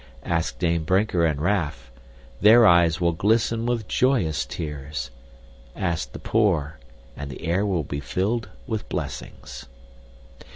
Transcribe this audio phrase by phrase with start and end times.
[0.25, 1.91] Ask Dame Brinker and Raff,
[2.41, 5.11] their eyes will glisten with joyous tears.
[5.75, 6.79] Ask the poor
[7.15, 9.67] and the air will be filled with blessings.